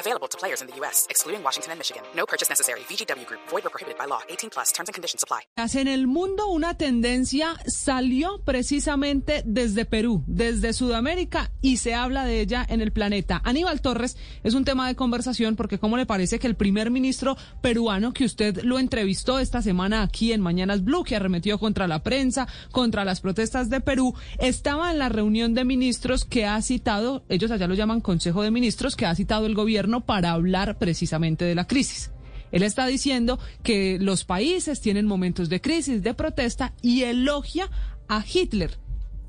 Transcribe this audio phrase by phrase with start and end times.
[0.00, 2.02] Available to players in the U.S., excluding Washington and Michigan.
[2.16, 2.80] No purchase necessary.
[2.88, 3.40] VGW Group.
[3.50, 4.22] Void or prohibited by law.
[4.30, 4.72] 18 plus.
[4.72, 5.42] Terms and conditions apply.
[5.78, 12.40] En el mundo una tendencia salió precisamente desde Perú, desde Sudamérica, y se habla de
[12.40, 13.42] ella en el planeta.
[13.44, 17.36] Aníbal Torres es un tema de conversación porque cómo le parece que el primer ministro
[17.60, 22.02] peruano que usted lo entrevistó esta semana aquí en Mañanas Blue, que arremetió contra la
[22.02, 27.22] prensa, contra las protestas de Perú, estaba en la reunión de ministros que ha citado,
[27.28, 31.44] ellos allá lo llaman Consejo de Ministros, que ha citado el gobierno para hablar precisamente
[31.44, 32.12] de la crisis.
[32.52, 37.68] Él está diciendo que los países tienen momentos de crisis, de protesta y elogia
[38.08, 38.78] a Hitler.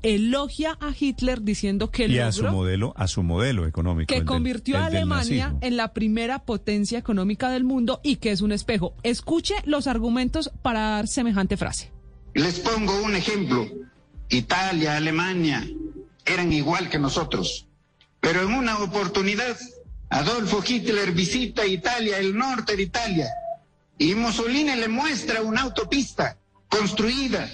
[0.02, 4.08] Elogia a Hitler diciendo que y logró, a su modelo, a su modelo económico.
[4.08, 8.40] que del- convirtió a Alemania en la primera potencia económica del mundo y que es
[8.40, 8.94] un espejo.
[9.04, 11.92] Escuche los argumentos para dar semejante frase.
[12.34, 13.64] Les pongo un ejemplo.
[14.28, 15.64] Italia, Alemania
[16.26, 17.68] eran igual que nosotros.
[18.20, 19.56] Pero en una oportunidad,
[20.12, 23.28] Adolfo Hitler visita Italia, el norte de Italia,
[23.98, 26.36] y Mussolini le muestra una autopista
[26.68, 27.48] construida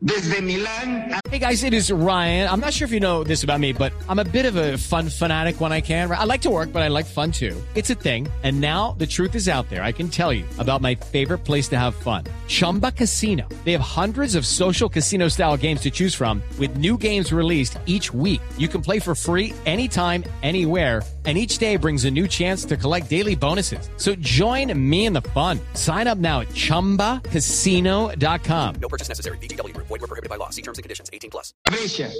[0.00, 2.48] desde Milán a Hey guys, it is Ryan.
[2.48, 4.78] I'm not sure if you know this about me, but I'm a bit of a
[4.78, 6.10] fun fanatic when I can.
[6.10, 7.54] I like to work, but I like fun too.
[7.74, 8.26] It's a thing.
[8.42, 9.82] And now the truth is out there.
[9.82, 12.24] I can tell you about my favorite place to have fun.
[12.46, 13.46] Chumba Casino.
[13.64, 17.78] They have hundreds of social casino style games to choose from with new games released
[17.86, 18.40] each week.
[18.56, 21.02] You can play for free anytime, anywhere.
[21.28, 23.90] And each day brings a new chance to collect daily bonuses.
[23.98, 25.60] So join me in the fun.
[25.74, 28.74] Sign up now at chumbacasino.com.
[28.80, 29.36] No purchase necessary.
[29.36, 29.88] VGW Group.
[29.88, 30.48] Void were prohibited by law.
[30.48, 31.10] See terms and conditions.
[31.12, 31.52] 18 plus.
[31.68, 32.10] Grecia.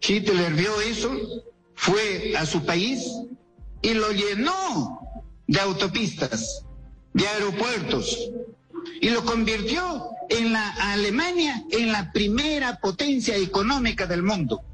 [0.00, 1.44] Hitler vio eso,
[1.76, 3.06] fue a su país
[3.82, 4.98] y lo llenó
[5.46, 6.64] de autopistas,
[7.12, 8.18] de aeropuertos,
[9.00, 14.64] y lo convirtió en la Alemania en la primera potencia económica del mundo.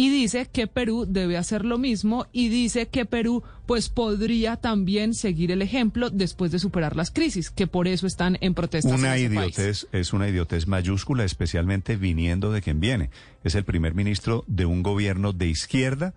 [0.00, 5.12] Y dice que Perú debe hacer lo mismo y dice que Perú pues podría también
[5.12, 8.92] seguir el ejemplo después de superar las crisis, que por eso están en protestas.
[8.96, 9.24] Una país.
[9.28, 13.10] idiotez, es una idiotez mayúscula, especialmente viniendo de quien viene.
[13.42, 16.14] Es el primer ministro de un gobierno de izquierda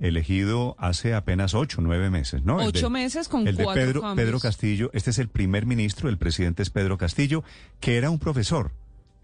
[0.00, 2.56] elegido hace apenas ocho, nueve meses, ¿no?
[2.56, 4.26] Ocho de- meses con el de cuatro Pedro, cambios.
[4.26, 4.90] Pedro Castillo.
[4.92, 7.44] Este es el primer ministro, el presidente es Pedro Castillo,
[7.78, 8.72] que era un profesor,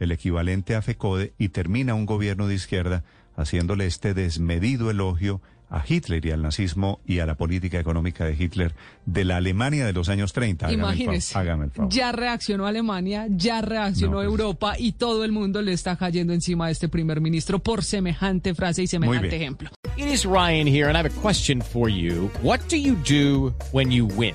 [0.00, 3.04] el equivalente a FECODE, y termina un gobierno de izquierda
[3.36, 8.34] haciéndole este desmedido elogio a Hitler y al nazismo y a la política económica de
[8.38, 8.72] Hitler
[9.04, 10.66] de la Alemania de los años 30.
[10.66, 11.92] Hágame el favor, Imagínese, hágame el favor.
[11.92, 16.32] ya reaccionó Alemania, ya reaccionó No, pues- Europa y todo el mundo le está cayendo
[16.32, 19.70] encima a este primer ministro por semejante frase y semejante ejemplo.
[19.96, 22.30] It is Ryan here, and I have a question for you.
[22.42, 24.34] What do you do when you win?